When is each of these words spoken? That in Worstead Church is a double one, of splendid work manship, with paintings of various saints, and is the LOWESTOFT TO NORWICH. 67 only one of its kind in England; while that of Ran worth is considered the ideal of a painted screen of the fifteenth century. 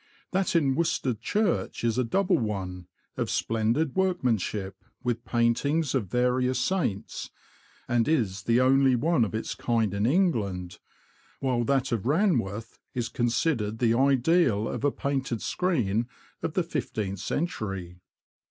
That 0.31 0.55
in 0.55 0.73
Worstead 0.73 1.19
Church 1.21 1.83
is 1.83 1.99
a 1.99 2.03
double 2.03 2.39
one, 2.39 2.87
of 3.17 3.29
splendid 3.29 3.95
work 3.95 4.23
manship, 4.23 4.83
with 5.03 5.23
paintings 5.25 5.93
of 5.93 6.07
various 6.07 6.57
saints, 6.57 7.29
and 7.87 8.07
is 8.07 8.41
the 8.41 8.57
LOWESTOFT 8.57 8.57
TO 8.57 8.57
NORWICH. 8.57 8.93
67 8.95 8.95
only 8.95 8.95
one 8.95 9.23
of 9.25 9.35
its 9.35 9.53
kind 9.53 9.93
in 9.93 10.05
England; 10.07 10.79
while 11.39 11.63
that 11.65 11.91
of 11.91 12.07
Ran 12.07 12.39
worth 12.39 12.79
is 12.95 13.09
considered 13.09 13.77
the 13.77 13.93
ideal 13.93 14.67
of 14.67 14.83
a 14.83 14.89
painted 14.91 15.43
screen 15.43 16.07
of 16.41 16.53
the 16.55 16.63
fifteenth 16.63 17.19
century. 17.19 17.99